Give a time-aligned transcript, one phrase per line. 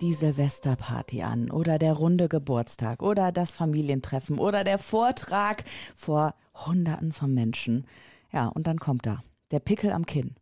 [0.00, 5.64] die Silvesterparty an oder der runde Geburtstag oder das Familientreffen oder der Vortrag
[5.96, 6.34] vor
[6.66, 7.86] Hunderten von Menschen.
[8.32, 10.34] Ja, und dann kommt da der Pickel am Kinn.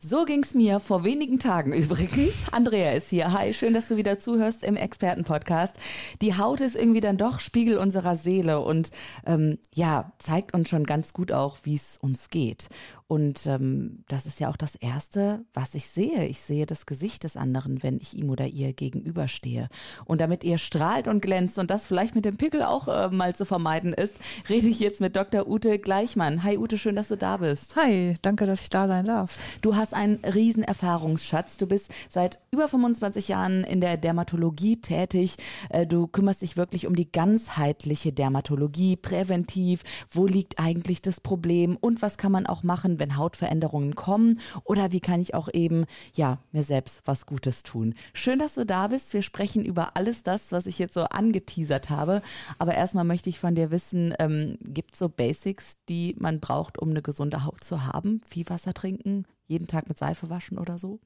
[0.00, 2.52] So ging's mir vor wenigen Tagen übrigens.
[2.52, 3.32] Andrea ist hier.
[3.32, 5.76] Hi, schön, dass du wieder zuhörst im Expertenpodcast.
[6.22, 8.92] Die Haut ist irgendwie dann doch Spiegel unserer Seele und
[9.26, 12.68] ähm, ja, zeigt uns schon ganz gut auch, wie es uns geht.
[13.10, 16.26] Und ähm, das ist ja auch das Erste, was ich sehe.
[16.26, 19.70] Ich sehe das Gesicht des anderen, wenn ich ihm oder ihr gegenüberstehe.
[20.04, 23.34] Und damit ihr strahlt und glänzt und das vielleicht mit dem Pickel auch äh, mal
[23.34, 24.16] zu vermeiden ist,
[24.50, 25.48] rede ich jetzt mit Dr.
[25.48, 26.42] Ute Gleichmann.
[26.44, 27.76] Hi Ute, schön, dass du da bist.
[27.76, 29.38] Hi, danke, dass ich da sein darf.
[29.62, 31.56] Du hast einen riesen Erfahrungsschatz.
[31.56, 35.36] Du bist seit über 25 Jahren in der Dermatologie tätig.
[35.70, 39.82] Äh, du kümmerst dich wirklich um die ganzheitliche Dermatologie, präventiv.
[40.10, 44.92] Wo liegt eigentlich das Problem und was kann man auch machen, wenn Hautveränderungen kommen oder
[44.92, 47.94] wie kann ich auch eben, ja, mir selbst was Gutes tun.
[48.12, 49.12] Schön, dass du da bist.
[49.14, 52.22] Wir sprechen über alles das, was ich jetzt so angeteasert habe.
[52.58, 56.78] Aber erstmal möchte ich von dir wissen, ähm, gibt es so Basics, die man braucht,
[56.78, 58.20] um eine gesunde Haut zu haben?
[58.28, 61.00] Viel Wasser trinken, jeden Tag mit Seife waschen oder so?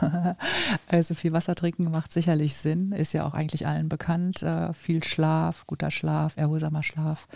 [0.88, 4.42] Also viel Wasser trinken macht sicherlich Sinn, ist ja auch eigentlich allen bekannt.
[4.42, 7.28] Äh, viel Schlaf, guter Schlaf, erholsamer Schlaf,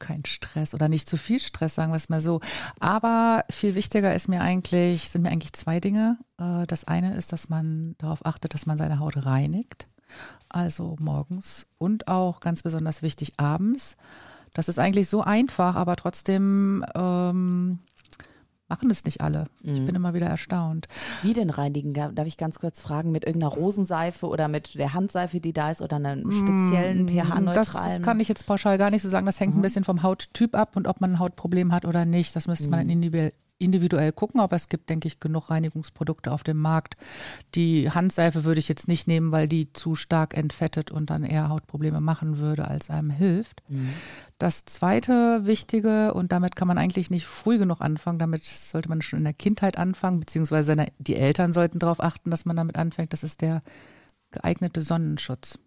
[0.00, 2.40] kein Stress oder nicht zu viel Stress, sagen wir es mal so.
[2.80, 6.18] Aber viel wichtiger ist mir eigentlich, sind mir eigentlich zwei Dinge.
[6.38, 9.86] Äh, das eine ist, dass man darauf achtet, dass man seine Haut reinigt.
[10.48, 13.96] Also morgens und auch ganz besonders wichtig abends.
[14.54, 17.78] Das ist eigentlich so einfach, aber trotzdem ähm,
[18.70, 19.44] machen es nicht alle.
[19.62, 19.72] Mhm.
[19.72, 20.88] Ich bin immer wieder erstaunt.
[21.22, 21.92] Wie denn reinigen?
[21.92, 25.82] Darf ich ganz kurz fragen, mit irgendeiner Rosenseife oder mit der Handseife, die da ist
[25.82, 27.54] oder einem mm, speziellen pH-neutralen?
[27.54, 29.26] Das kann ich jetzt pauschal gar nicht so sagen.
[29.26, 29.60] Das hängt mhm.
[29.60, 32.34] ein bisschen vom Hauttyp ab und ob man ein Hautproblem hat oder nicht.
[32.34, 32.90] Das müsste man mhm.
[32.90, 36.96] individuell individuell gucken, aber es gibt, denke ich, genug Reinigungsprodukte auf dem Markt.
[37.54, 41.48] Die Handseife würde ich jetzt nicht nehmen, weil die zu stark entfettet und dann eher
[41.48, 43.62] Hautprobleme machen würde, als einem hilft.
[43.68, 43.90] Mhm.
[44.38, 49.02] Das zweite Wichtige, und damit kann man eigentlich nicht früh genug anfangen, damit sollte man
[49.02, 52.76] schon in der Kindheit anfangen, beziehungsweise seine, die Eltern sollten darauf achten, dass man damit
[52.76, 53.60] anfängt, das ist der
[54.30, 55.58] geeignete Sonnenschutz.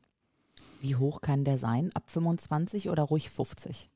[0.81, 1.91] Wie hoch kann der sein?
[1.93, 3.89] Ab 25 oder ruhig 50?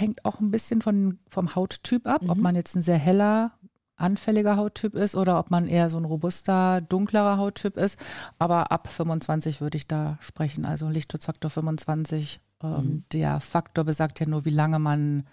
[0.00, 2.30] Hängt auch ein bisschen von, vom Hauttyp ab, mhm.
[2.30, 3.52] ob man jetzt ein sehr heller,
[3.96, 7.98] anfälliger Hauttyp ist oder ob man eher so ein robuster, dunklerer Hauttyp ist.
[8.38, 12.40] Aber ab 25 würde ich da sprechen, also Lichtschutzfaktor 25.
[12.62, 13.04] Ähm, mhm.
[13.12, 15.24] Der Faktor besagt ja nur, wie lange man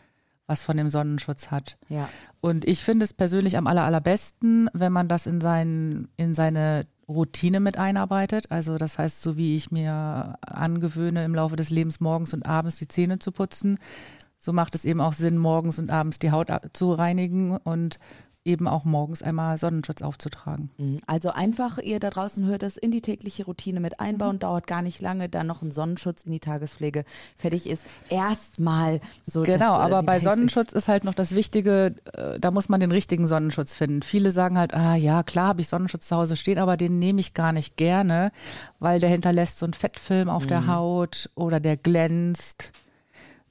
[0.48, 1.78] was von dem Sonnenschutz hat.
[1.90, 2.10] Ja.
[2.40, 6.88] Und ich finde es persönlich am aller, allerbesten, wenn man das in, seinen, in seine
[7.10, 8.50] Routine mit einarbeitet.
[8.50, 12.78] Also das heißt, so wie ich mir angewöhne, im Laufe des Lebens morgens und abends
[12.78, 13.78] die Zähne zu putzen,
[14.38, 18.00] so macht es eben auch Sinn, morgens und abends die Haut zu reinigen und
[18.48, 20.72] eben auch morgens einmal Sonnenschutz aufzutragen.
[20.78, 21.00] Mhm.
[21.06, 24.40] Also einfach, ihr da draußen hört das, in die tägliche Routine mit einbauen, mhm.
[24.40, 27.04] dauert gar nicht lange, dann noch ein Sonnenschutz in die Tagespflege
[27.36, 27.84] fertig ist.
[28.10, 29.44] Erstmal so.
[29.44, 32.80] Genau, das, äh, aber bei Sonnenschutz ist halt noch das Wichtige, äh, da muss man
[32.80, 34.02] den richtigen Sonnenschutz finden.
[34.02, 37.20] Viele sagen halt, ah ja, klar habe ich Sonnenschutz zu Hause stehen, aber den nehme
[37.20, 38.32] ich gar nicht gerne,
[38.80, 40.48] weil der hinterlässt so einen Fettfilm auf mhm.
[40.48, 42.72] der Haut oder der glänzt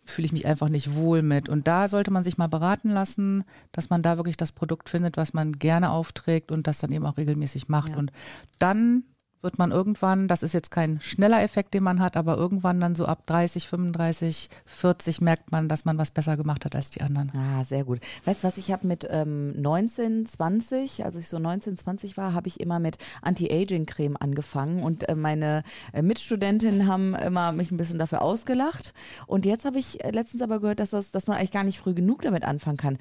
[0.07, 1.49] fühle ich mich einfach nicht wohl mit.
[1.49, 5.17] Und da sollte man sich mal beraten lassen, dass man da wirklich das Produkt findet,
[5.17, 7.91] was man gerne aufträgt und das dann eben auch regelmäßig macht.
[7.91, 7.97] Ja.
[7.97, 8.13] Und
[8.59, 9.05] dann
[9.47, 12.97] wird man irgendwann, das ist jetzt kein schneller Effekt, den man hat, aber irgendwann dann
[12.97, 17.01] so ab 30, 35, 40 merkt man, dass man was besser gemacht hat als die
[17.01, 17.31] anderen.
[17.31, 18.01] Ah, sehr gut.
[18.25, 22.35] Weißt du was, ich habe mit ähm, 19, 20, als ich so 19, 20 war,
[22.35, 27.77] habe ich immer mit Anti-Aging-Creme angefangen und äh, meine äh, Mitstudentinnen haben immer mich ein
[27.77, 28.95] bisschen dafür ausgelacht.
[29.29, 31.95] Und jetzt habe ich letztens aber gehört, dass, das, dass man eigentlich gar nicht früh
[31.95, 32.99] genug damit anfangen kann.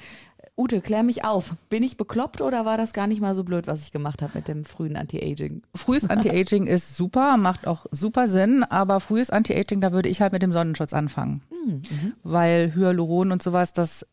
[0.58, 1.56] Ute, klär mich auf.
[1.70, 4.34] Bin ich bekloppt oder war das gar nicht mal so blöd, was ich gemacht habe
[4.36, 5.64] mit dem frühen Anti-Aging?
[5.76, 10.32] Frühes Anti-Aging ist super, macht auch super Sinn, aber frühes Anti-Aging, da würde ich halt
[10.32, 11.42] mit dem Sonnenschutz anfangen.
[11.50, 12.14] Hm, mhm.
[12.24, 14.06] Weil Hyaluron und sowas, das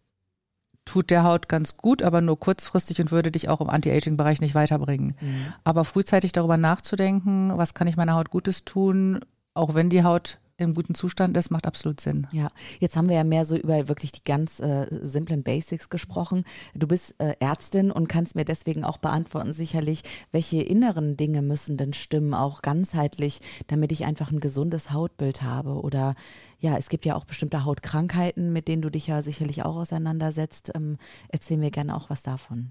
[0.84, 4.56] tut der Haut ganz gut, aber nur kurzfristig und würde dich auch im Anti-Aging-Bereich nicht
[4.56, 5.14] weiterbringen.
[5.20, 5.52] Mhm.
[5.62, 9.20] Aber frühzeitig darüber nachzudenken, was kann ich meiner Haut Gutes tun,
[9.54, 12.26] auch wenn die Haut im guten Zustand ist, macht absolut Sinn.
[12.32, 12.48] Ja,
[12.80, 16.44] jetzt haben wir ja mehr so über wirklich die ganz äh, simplen Basics gesprochen.
[16.74, 21.76] Du bist äh, Ärztin und kannst mir deswegen auch beantworten, sicherlich, welche inneren Dinge müssen
[21.76, 25.80] denn stimmen, auch ganzheitlich, damit ich einfach ein gesundes Hautbild habe.
[25.80, 26.14] Oder
[26.58, 30.72] ja, es gibt ja auch bestimmte Hautkrankheiten, mit denen du dich ja sicherlich auch auseinandersetzt.
[30.74, 30.96] Ähm,
[31.28, 32.70] erzähl mir gerne auch was davon.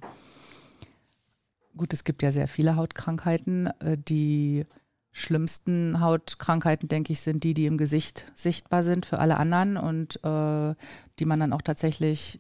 [1.77, 4.65] Gut, es gibt ja sehr viele Hautkrankheiten, äh, die
[5.11, 10.23] schlimmsten Hautkrankheiten, denke ich, sind die, die im Gesicht sichtbar sind für alle anderen und
[10.23, 10.75] äh,
[11.19, 12.39] die man dann auch tatsächlich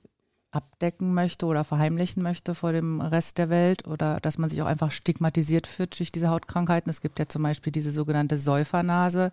[0.51, 4.67] abdecken möchte oder verheimlichen möchte vor dem Rest der Welt oder dass man sich auch
[4.67, 6.89] einfach stigmatisiert fühlt durch diese Hautkrankheiten.
[6.89, 9.31] Es gibt ja zum Beispiel diese sogenannte Säufernase.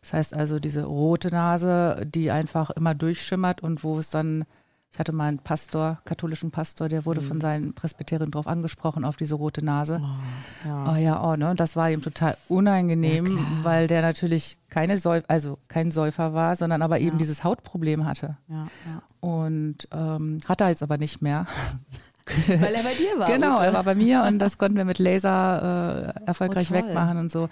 [0.00, 4.44] Das heißt also diese rote Nase, die einfach immer durchschimmert und wo es dann
[4.92, 7.26] ich hatte mal einen Pastor, katholischen Pastor, der wurde mhm.
[7.26, 10.02] von seinen Presbyterien drauf angesprochen, auf diese rote Nase.
[10.02, 11.50] Oh, ja, oh, ja oh, ne?
[11.50, 16.34] Und das war ihm total unangenehm, ja, weil der natürlich keine Säuf also kein Säufer
[16.34, 17.18] war, sondern aber eben ja.
[17.18, 18.36] dieses Hautproblem hatte.
[18.48, 19.02] Ja, ja.
[19.20, 21.46] Und ähm, hat er jetzt aber nicht mehr.
[22.46, 23.26] Weil er bei dir war.
[23.32, 23.66] genau, oder?
[23.66, 27.30] er war bei mir und das konnten wir mit Laser äh, erfolgreich oh, wegmachen und
[27.30, 27.48] so.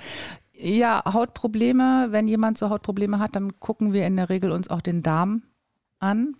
[0.52, 4.80] Ja, Hautprobleme, wenn jemand so Hautprobleme hat, dann gucken wir in der Regel uns auch
[4.80, 5.42] den Darm
[6.00, 6.34] an.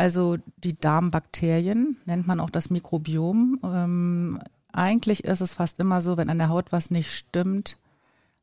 [0.00, 3.60] Also die Darmbakterien nennt man auch das Mikrobiom.
[3.62, 4.40] Ähm,
[4.72, 7.76] eigentlich ist es fast immer so, wenn an der Haut was nicht stimmt,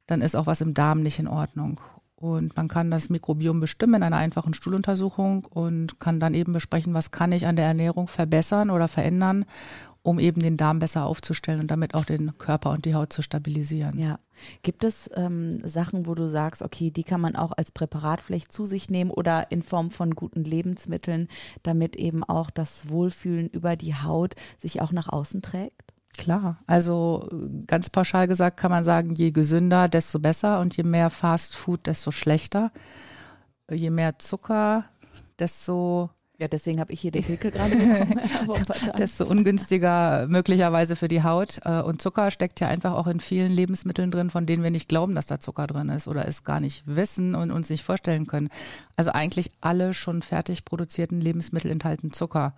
[0.06, 1.82] dann ist auch was im Darm nicht in Ordnung.
[2.16, 6.94] Und man kann das Mikrobiom bestimmen in einer einfachen Stuhluntersuchung und kann dann eben besprechen,
[6.94, 9.44] was kann ich an der Ernährung verbessern oder verändern,
[10.08, 13.22] um eben den Darm besser aufzustellen und damit auch den Körper und die Haut zu
[13.22, 14.00] stabilisieren.
[14.00, 14.20] Ja.
[14.64, 18.54] Gibt es ähm, Sachen, wo du sagst, okay, die kann man auch als Präparat vielleicht
[18.54, 21.28] zu sich nehmen oder in Form von guten Lebensmitteln,
[21.62, 25.94] damit eben auch das Wohlfühlen über die Haut sich auch nach außen trägt?
[26.18, 27.28] Klar, also
[27.68, 31.86] ganz pauschal gesagt kann man sagen, je gesünder, desto besser und je mehr Fast Food,
[31.86, 32.72] desto schlechter.
[33.70, 34.86] Je mehr Zucker,
[35.38, 37.76] desto ja, deswegen habe ich hier den Pickel gerade
[38.46, 38.64] bekommen.
[38.98, 41.60] Desto ungünstiger möglicherweise für die Haut.
[41.66, 44.88] Äh, und Zucker steckt ja einfach auch in vielen Lebensmitteln drin, von denen wir nicht
[44.88, 48.28] glauben, dass da Zucker drin ist oder es gar nicht wissen und uns nicht vorstellen
[48.28, 48.50] können.
[48.96, 52.54] Also eigentlich alle schon fertig produzierten Lebensmittel enthalten Zucker.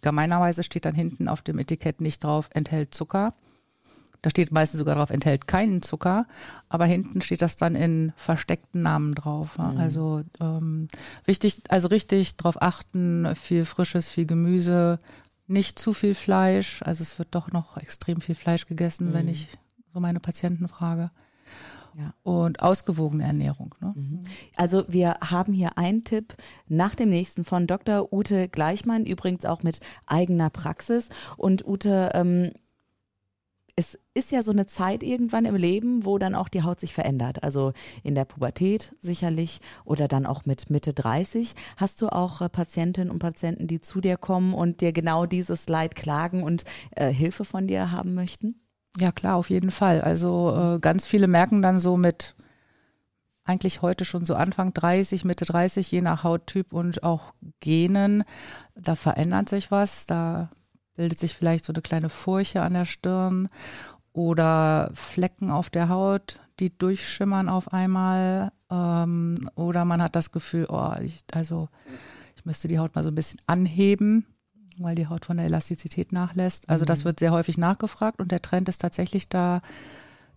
[0.00, 3.34] Gemeinerweise steht dann hinten auf dem Etikett nicht drauf, enthält Zucker.
[4.24, 6.26] Da steht meistens sogar drauf, enthält keinen Zucker,
[6.70, 9.58] aber hinten steht das dann in versteckten Namen drauf.
[9.58, 9.76] Mhm.
[9.76, 10.88] Also ähm,
[11.26, 14.98] wichtig, also richtig drauf achten, viel Frisches, viel Gemüse,
[15.46, 16.80] nicht zu viel Fleisch.
[16.82, 19.12] Also es wird doch noch extrem viel Fleisch gegessen, mhm.
[19.12, 19.50] wenn ich
[19.92, 21.10] so meine Patienten frage.
[21.98, 22.14] Ja.
[22.22, 23.74] Und ausgewogene Ernährung.
[23.82, 23.92] Ne?
[23.94, 24.22] Mhm.
[24.56, 26.34] Also wir haben hier einen Tipp
[26.66, 28.10] nach dem nächsten von Dr.
[28.10, 31.10] Ute Gleichmann, übrigens auch mit eigener Praxis.
[31.36, 32.52] Und Ute, ähm,
[33.76, 36.94] es ist ja so eine Zeit irgendwann im Leben, wo dann auch die Haut sich
[36.94, 37.42] verändert.
[37.42, 37.72] Also
[38.02, 41.54] in der Pubertät sicherlich oder dann auch mit Mitte 30.
[41.76, 45.68] Hast du auch äh, Patientinnen und Patienten, die zu dir kommen und dir genau dieses
[45.68, 48.60] Leid klagen und äh, Hilfe von dir haben möchten?
[48.96, 50.00] Ja, klar, auf jeden Fall.
[50.00, 52.36] Also äh, ganz viele merken dann so mit
[53.44, 58.24] eigentlich heute schon so Anfang 30, Mitte 30, je nach Hauttyp und auch Genen,
[58.74, 60.48] da verändert sich was, da
[60.94, 63.48] bildet sich vielleicht so eine kleine Furche an der Stirn
[64.12, 68.52] oder Flecken auf der Haut, die durchschimmern auf einmal.
[68.70, 71.68] Ähm, oder man hat das Gefühl, oh, ich, also
[72.36, 74.26] ich müsste die Haut mal so ein bisschen anheben,
[74.78, 76.68] weil die Haut von der Elastizität nachlässt.
[76.68, 77.04] Also das mhm.
[77.06, 79.62] wird sehr häufig nachgefragt und der Trend ist tatsächlich da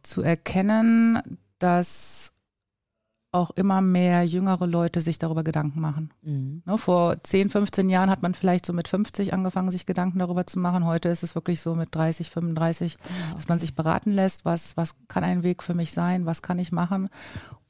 [0.01, 1.21] zu erkennen,
[1.59, 2.33] dass
[3.38, 6.12] auch immer mehr jüngere Leute sich darüber Gedanken machen.
[6.22, 6.63] Mhm.
[6.66, 10.45] Ne, vor 10, 15 Jahren hat man vielleicht so mit 50 angefangen, sich Gedanken darüber
[10.45, 10.85] zu machen.
[10.85, 14.76] Heute ist es wirklich so mit 30, 35, ja, dass man sich beraten lässt, was,
[14.76, 17.09] was kann ein Weg für mich sein, was kann ich machen.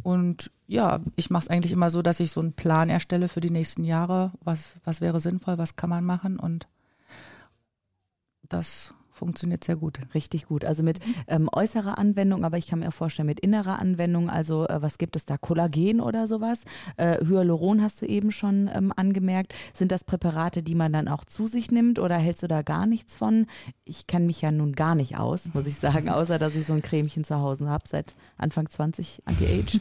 [0.01, 3.41] Und ja, ich mache es eigentlich immer so, dass ich so einen Plan erstelle für
[3.41, 4.31] die nächsten Jahre.
[4.43, 6.67] Was, was wäre sinnvoll, was kann man machen und
[8.49, 9.99] das funktioniert sehr gut.
[10.13, 10.63] Richtig gut.
[10.63, 14.29] Also mit ähm, äußerer Anwendung, aber ich kann mir auch vorstellen, mit innerer Anwendung.
[14.29, 15.37] Also äh, was gibt es da?
[15.37, 16.63] Kollagen oder sowas?
[16.95, 19.53] Äh, Hyaluron hast du eben schon ähm, angemerkt.
[19.73, 22.85] Sind das Präparate, die man dann auch zu sich nimmt oder hältst du da gar
[22.85, 23.47] nichts von?
[23.83, 26.73] Ich kenne mich ja nun gar nicht aus, muss ich sagen, außer dass ich so
[26.73, 29.79] ein Cremchen zu Hause habe seit Anfang 20 Anti-Age.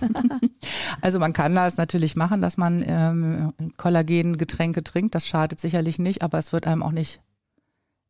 [1.01, 5.15] also man kann das natürlich machen, dass man ähm, Kollagengetränke trinkt.
[5.15, 7.21] Das schadet sicherlich nicht, aber es wird einem auch nicht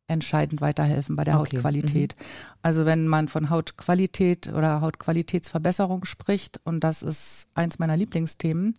[0.07, 1.57] entscheidend weiterhelfen bei der okay.
[1.57, 2.15] Hautqualität.
[2.17, 2.23] Mhm.
[2.61, 8.75] Also wenn man von Hautqualität oder Hautqualitätsverbesserung spricht, und das ist eins meiner Lieblingsthemen,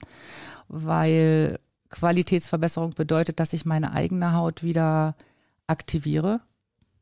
[0.68, 1.58] weil
[1.90, 5.14] Qualitätsverbesserung bedeutet, dass ich meine eigene Haut wieder
[5.66, 6.40] aktiviere,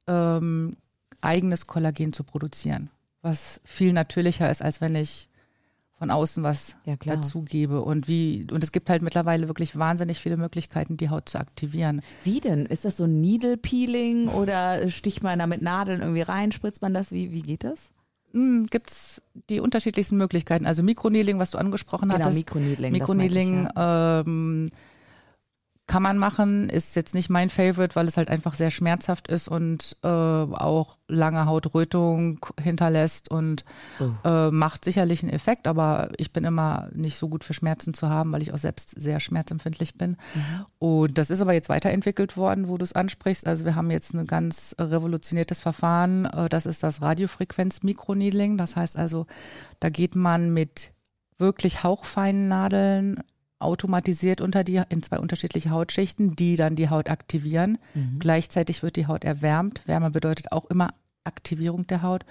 [0.07, 0.77] ähm,
[1.21, 2.91] eigenes Kollagen zu produzieren,
[3.23, 5.29] was viel natürlicher ist, als wenn ich
[5.99, 7.81] von außen was Ja, dazugebe.
[7.83, 12.03] Und wie, und es gibt halt mittlerweile wirklich wahnsinnig viele Möglichkeiten, die Haut zu aktivieren.
[12.25, 12.67] Wie denn?
[12.67, 16.53] Ist das so ein Needle Peeling oder sticht man da mit Nadeln irgendwie rein?
[16.53, 17.13] Spritzt man das?
[17.13, 17.93] Wie, wie geht das?
[18.33, 20.67] Hm, gibt's die unterschiedlichsten Möglichkeiten.
[20.67, 22.37] Also Mikroneedling, was du angesprochen Genau, hattest.
[22.39, 22.93] Mikroneedling.
[22.93, 24.21] Mikroneedling ich, ja.
[24.21, 24.71] ähm,
[25.89, 29.47] kann man machen, ist jetzt nicht mein Favorite, weil es halt einfach sehr schmerzhaft ist
[29.47, 33.65] und äh, auch lange Hautrötung hinterlässt und
[34.01, 34.11] Oh.
[34.29, 38.09] äh, macht sicherlich einen Effekt, aber ich bin immer nicht so gut für Schmerzen zu
[38.09, 40.17] haben, weil ich auch selbst sehr schmerzempfindlich bin.
[40.81, 43.47] Und das ist aber jetzt weiterentwickelt worden, wo du es ansprichst.
[43.47, 48.57] Also wir haben jetzt ein ganz revolutioniertes Verfahren, äh, das ist das Radiofrequenz-Mikroneedling.
[48.59, 49.27] Das heißt also,
[49.81, 50.93] da geht man mit
[51.39, 53.21] wirklich hauchfeinen Nadeln
[53.59, 57.79] automatisiert unter die in zwei unterschiedliche Hautschichten, die dann die Haut aktivieren.
[58.19, 59.83] Gleichzeitig wird die Haut erwärmt.
[59.87, 60.91] Wärme bedeutet auch immer
[61.25, 62.25] Aktivierung der Haut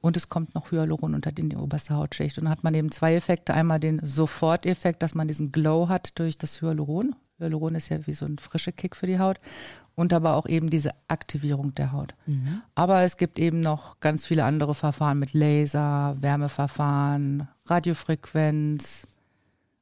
[0.00, 2.36] und es kommt noch Hyaluron unter die, die oberste Hautschicht.
[2.38, 3.54] Und dann hat man eben zwei Effekte.
[3.54, 7.14] Einmal den Soforteffekt, dass man diesen Glow hat durch das Hyaluron.
[7.38, 9.38] Hyaluron ist ja wie so ein frischer Kick für die Haut.
[9.94, 12.14] Und aber auch eben diese Aktivierung der Haut.
[12.74, 19.06] Aber es gibt eben noch ganz viele andere Verfahren mit Laser, Wärmeverfahren, Radiofrequenz,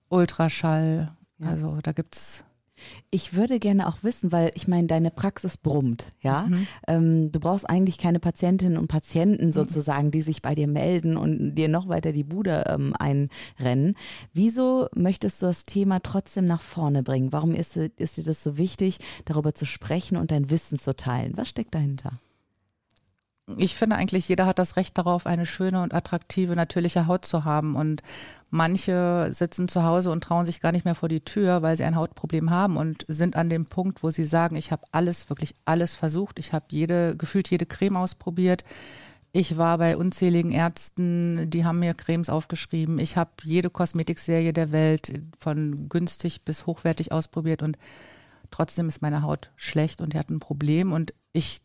[0.08, 1.10] Ultraschall.
[1.38, 1.46] Ja.
[1.46, 2.44] Also da gibt's
[3.10, 6.46] Ich würde gerne auch wissen, weil ich meine, deine Praxis brummt, ja.
[6.48, 6.66] Mhm.
[6.86, 11.54] Ähm, du brauchst eigentlich keine Patientinnen und Patienten sozusagen, die sich bei dir melden und
[11.54, 13.96] dir noch weiter die Bude ähm, einrennen.
[14.32, 17.32] Wieso möchtest du das Thema trotzdem nach vorne bringen?
[17.32, 21.32] Warum ist, ist dir das so wichtig, darüber zu sprechen und dein Wissen zu teilen?
[21.36, 22.12] Was steckt dahinter?
[23.56, 27.44] Ich finde eigentlich, jeder hat das Recht darauf, eine schöne und attraktive, natürliche Haut zu
[27.44, 27.76] haben.
[27.76, 28.02] Und
[28.50, 31.84] manche sitzen zu Hause und trauen sich gar nicht mehr vor die Tür, weil sie
[31.84, 35.54] ein Hautproblem haben und sind an dem Punkt, wo sie sagen, ich habe alles, wirklich
[35.64, 36.38] alles versucht.
[36.38, 38.64] Ich habe jede, gefühlt jede Creme ausprobiert.
[39.32, 42.98] Ich war bei unzähligen Ärzten, die haben mir Cremes aufgeschrieben.
[42.98, 47.78] Ich habe jede Kosmetikserie der Welt von günstig bis hochwertig ausprobiert und
[48.50, 50.92] trotzdem ist meine Haut schlecht und die hat ein Problem.
[50.92, 51.60] Und ich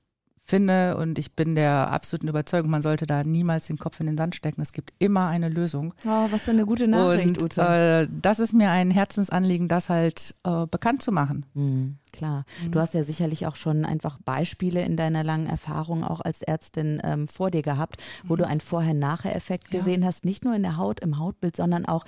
[0.45, 4.17] finde und ich bin der absoluten Überzeugung, man sollte da niemals den Kopf in den
[4.17, 4.62] Sand stecken.
[4.62, 5.93] Es gibt immer eine Lösung.
[6.05, 7.62] Oh, was für eine gute Nachricht, und Ute.
[7.62, 11.45] äh, das ist mir ein Herzensanliegen, das halt äh, bekannt zu machen.
[11.53, 12.43] Mhm, klar.
[12.69, 17.00] Du hast ja sicherlich auch schon einfach Beispiele in deiner langen Erfahrung auch als Ärztin
[17.03, 19.79] ähm, vor dir gehabt, wo du einen Vorher-Nachher-Effekt Ja.
[19.79, 22.03] gesehen hast, nicht nur in der Haut, im Hautbild, sondern auch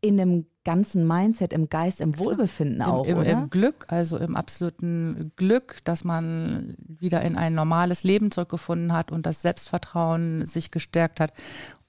[0.00, 3.30] in dem ganzen Mindset, im Geist, im Wohlbefinden auch, Im, im, oder?
[3.30, 9.10] Im Glück, also im absoluten Glück, dass man wieder in ein normales Leben zurückgefunden hat
[9.10, 11.32] und das Selbstvertrauen sich gestärkt hat.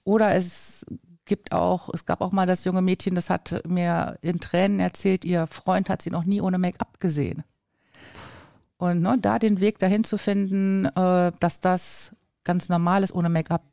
[0.06, 0.86] Oder es
[1.26, 5.26] gibt auch, es gab auch mal das junge Mädchen, das hat mir in Tränen erzählt,
[5.26, 7.44] ihr Freund hat sie noch nie ohne Make-up gesehen.
[8.78, 13.28] Und ne, da den Weg dahin zu finden, äh, dass das ganz normal ist, ohne
[13.28, 13.64] Make-up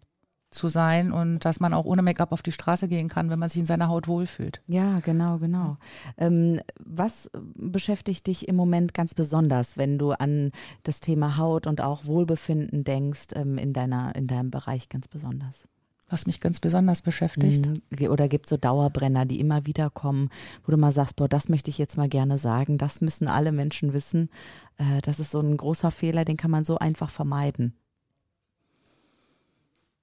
[0.57, 3.49] zu sein und dass man auch ohne Make-up auf die Straße gehen kann, wenn man
[3.49, 4.63] sich in seiner Haut wohlfühlt.
[4.67, 5.77] Ja, genau, genau.
[6.17, 10.51] Ähm, was beschäftigt dich im Moment ganz besonders, wenn du an
[10.83, 15.69] das Thema Haut und auch Wohlbefinden denkst, ähm, in, deiner, in deinem Bereich ganz besonders?
[16.09, 17.67] Was mich ganz besonders beschäftigt.
[17.67, 18.09] Mhm.
[18.09, 20.31] Oder gibt es so Dauerbrenner, die immer wieder kommen,
[20.65, 23.51] wo du mal sagst, boah, das möchte ich jetzt mal gerne sagen, das müssen alle
[23.51, 24.31] Menschen wissen.
[24.79, 27.75] Äh, das ist so ein großer Fehler, den kann man so einfach vermeiden.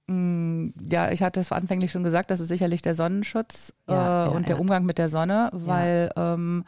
[0.06, 4.28] Mm, Ja, ich hatte es anfänglich schon gesagt, das ist sicherlich der Sonnenschutz Ja, äh,
[4.28, 4.60] ja, und der ja.
[4.60, 6.64] Umgang mit der Sonne, weil ähm,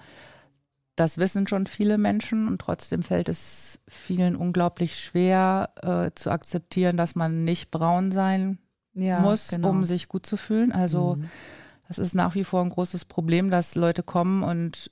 [0.95, 6.97] das wissen schon viele Menschen und trotzdem fällt es vielen unglaublich schwer äh, zu akzeptieren,
[6.97, 8.59] dass man nicht braun sein
[8.95, 9.69] muss, genau.
[9.71, 10.73] um sich gut zu fühlen.
[10.73, 11.29] Also Mhm.
[11.89, 14.91] das ist nach wie vor ein großes Problem, dass Leute kommen und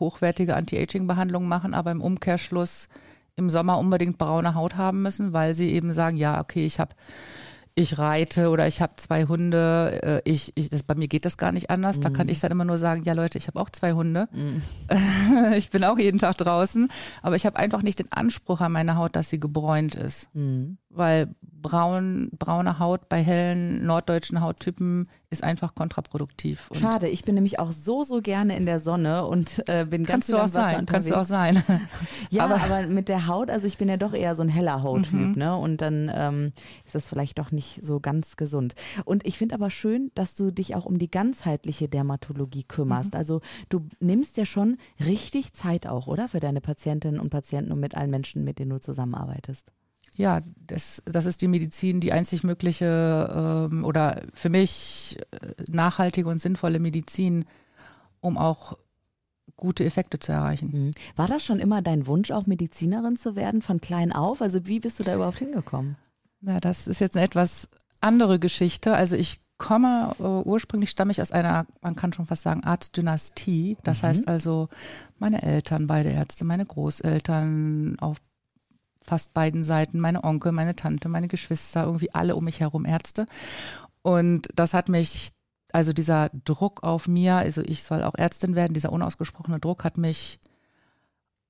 [0.00, 2.88] hochwertige Anti-Aging-Behandlungen machen, aber im Umkehrschluss
[3.36, 6.94] im Sommer unbedingt braune Haut haben müssen, weil sie eben sagen, ja, okay, ich habe
[7.74, 11.36] ich reite oder ich habe zwei Hunde, äh, ich, ich das, bei mir geht das
[11.36, 12.00] gar nicht anders.
[12.00, 14.28] Da kann ich dann immer nur sagen, ja Leute, ich habe auch zwei Hunde.
[15.56, 16.88] ich bin auch jeden Tag draußen,
[17.22, 20.28] aber ich habe einfach nicht den Anspruch an meine Haut, dass sie gebräunt ist.
[20.34, 20.78] Mhm.
[20.92, 26.68] Weil braun, braune Haut bei hellen norddeutschen Hauttypen ist einfach kontraproduktiv.
[26.70, 30.02] Und Schade, ich bin nämlich auch so, so gerne in der Sonne und äh, bin
[30.02, 31.66] ganz Kannst viel du auch am Wasser sein, kannst du auch unterwegs.
[31.66, 31.80] sein.
[32.30, 34.82] Ja, aber, Aber- mit der Haut, also ich bin ja doch eher so ein heller
[34.82, 35.34] Hauttyp, Mhm.
[35.36, 35.56] ne?
[35.56, 36.52] Und dann ähm,
[36.84, 38.74] ist das vielleicht doch nicht so ganz gesund.
[39.04, 42.68] Und ich finde aber schön, dass du dich auch um die ganzheitliche Dermatologie Mhm.
[42.68, 43.14] kümmerst.
[43.14, 46.26] Also du nimmst ja schon richtig Zeit auch, oder?
[46.26, 49.72] Für deine Patientinnen und Patienten und mit allen Menschen, mit denen du zusammenarbeitest.
[50.16, 56.28] Ja, das, das ist die Medizin, die einzig mögliche ähm, oder für mich äh, nachhaltige
[56.28, 57.44] und sinnvolle Medizin,
[58.20, 58.76] um auch
[59.56, 60.70] gute Effekte zu erreichen.
[60.72, 60.90] Mhm.
[61.16, 64.42] War das schon immer dein Wunsch, auch Medizinerin zu werden, von klein auf?
[64.42, 65.96] Also wie bist du da überhaupt hingekommen?
[66.40, 67.68] Ja, das ist jetzt eine etwas
[68.00, 68.94] andere Geschichte.
[68.94, 73.76] Also ich komme, äh, ursprünglich stamme ich aus einer, man kann schon fast sagen, Arztdynastie.
[73.84, 74.06] Das mhm.
[74.06, 74.68] heißt also,
[75.18, 78.16] meine Eltern, beide Ärzte, meine Großeltern auf
[79.02, 83.26] fast beiden Seiten, meine Onkel, meine Tante, meine Geschwister, irgendwie alle um mich herum Ärzte.
[84.02, 85.32] Und das hat mich,
[85.72, 89.98] also dieser Druck auf mir, also ich soll auch Ärztin werden, dieser unausgesprochene Druck hat
[89.98, 90.40] mich,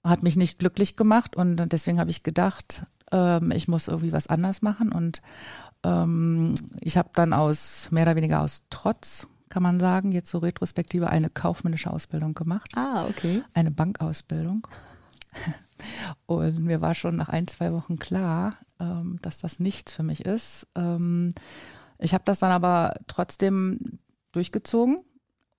[0.04, 4.28] hat mich nicht glücklich gemacht und deswegen habe ich gedacht, ähm, ich muss irgendwie was
[4.28, 5.20] anders machen und
[5.84, 10.38] ähm, ich habe dann aus mehr oder weniger aus Trotz kann man sagen, jetzt so
[10.38, 12.70] retrospektive eine kaufmännische Ausbildung gemacht.
[12.76, 13.42] Ah, okay.
[13.52, 14.66] Eine Bankausbildung.
[16.26, 20.24] Und mir war schon nach ein, zwei Wochen klar, ähm, dass das nichts für mich
[20.24, 20.66] ist.
[20.74, 21.34] Ähm,
[21.98, 23.98] ich habe das dann aber trotzdem
[24.32, 24.96] durchgezogen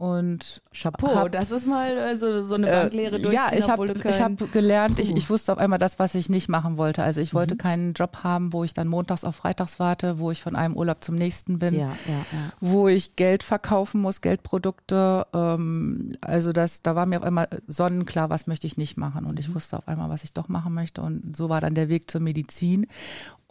[0.02, 4.48] und Chapeau, hab, das ist mal also so eine Banklehre äh, Ja, ich habe habe
[4.48, 7.04] gelernt, ich, ich wusste auf einmal das, was ich nicht machen wollte.
[7.04, 7.60] Also ich wollte mhm.
[7.60, 11.04] keinen Job haben, wo ich dann montags auf freitags warte, wo ich von einem Urlaub
[11.04, 12.52] zum nächsten bin, ja, ja, ja.
[12.60, 15.28] wo ich Geld verkaufen muss, Geldprodukte.
[15.36, 19.26] Ähm, also das, da war mir auf einmal sonnenklar, was möchte ich nicht machen.
[19.26, 19.56] Und ich mhm.
[19.56, 21.04] wusste auf einmal, was ich doch machen möchte.
[21.04, 22.88] Und so war dann der Weg zur Medizin.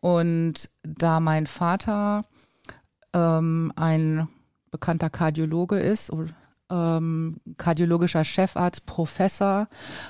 [0.00, 2.24] Und da mein Vater
[3.12, 4.26] ähm, ein
[4.72, 6.10] bekannter Kardiologe ist
[6.70, 9.68] ähm, kardiologischer Chefarzt, Professor,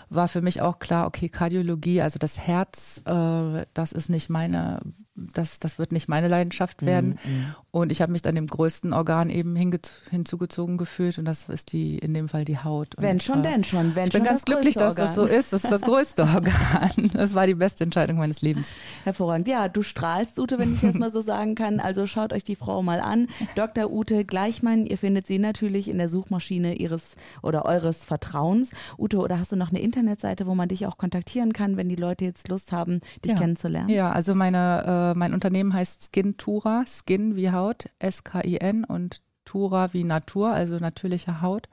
[0.09, 4.81] war für mich auch klar, okay, Kardiologie, also das Herz, äh, das ist nicht meine,
[5.15, 7.19] das, das wird nicht meine Leidenschaft werden.
[7.25, 7.33] Mhm.
[7.33, 7.55] mhm.
[7.73, 11.99] Und ich habe mich dann dem größten Organ eben hinzugezogen gefühlt und das ist die,
[11.99, 12.97] in dem Fall die Haut.
[12.99, 13.95] Wenn und, schon, äh, denn schon.
[13.95, 15.07] Wenn ich bin schon ganz glücklich, dass Organ.
[15.07, 15.53] das so ist.
[15.53, 17.11] Das ist das größte Organ.
[17.13, 18.73] Das war die beste Entscheidung meines Lebens.
[19.05, 19.47] Hervorragend.
[19.47, 21.79] Ja, du strahlst, Ute, wenn ich das mal so sagen kann.
[21.79, 23.29] Also schaut euch die Frau mal an.
[23.55, 23.93] Dr.
[23.93, 28.73] Ute Gleichmann, ihr findet sie natürlich in der Suchmaschine ihres oder eures Vertrauens.
[28.99, 31.95] Ute, oder hast du noch eine Internetseite, wo man dich auch kontaktieren kann, wenn die
[31.95, 33.39] Leute jetzt Lust haben, dich ja.
[33.39, 33.91] kennenzulernen?
[33.91, 40.05] Ja, also meine, äh, mein Unternehmen heißt Skintura, Skin wie Haut, S-K-I-N und Tura wie
[40.05, 41.69] Natur, also natürliche Haut,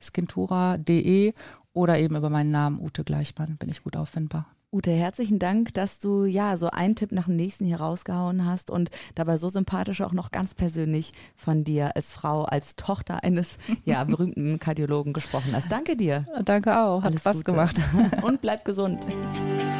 [0.00, 1.32] skintura.de
[1.72, 4.46] oder eben über meinen Namen Ute Gleichmann bin ich gut auffindbar.
[4.72, 8.70] Ute, herzlichen Dank, dass du ja so einen Tipp nach dem nächsten hier rausgehauen hast
[8.70, 13.58] und dabei so sympathisch auch noch ganz persönlich von dir als Frau, als Tochter eines
[13.84, 15.72] ja, berühmten Kardiologen gesprochen hast.
[15.72, 16.24] Danke dir.
[16.44, 17.50] Danke auch, hat Alles Spaß Gute.
[17.50, 17.80] gemacht.
[18.22, 19.06] Und bleib gesund.